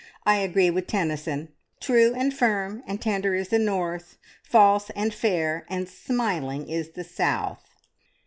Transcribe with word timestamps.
I 0.25 0.37
agree 0.37 0.71
with 0.71 0.87
Tennyson 0.87 1.49
"`True, 1.79 2.17
and 2.19 2.33
firm, 2.33 2.81
and 2.87 2.99
tender 2.99 3.35
is 3.35 3.49
the 3.49 3.59
North; 3.59 4.17
False, 4.41 4.89
and 4.95 5.13
fair, 5.13 5.63
and 5.69 5.87
smiling 5.87 6.67
is 6.67 6.93
the 6.93 7.03
South.'" 7.03 7.63